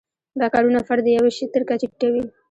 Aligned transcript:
دا 0.39 0.47
کارونه 0.53 0.79
فرد 0.87 1.03
د 1.05 1.07
یوه 1.17 1.31
شي 1.37 1.45
تر 1.53 1.61
کچې 1.69 1.87
ټیټوي. 1.91 2.23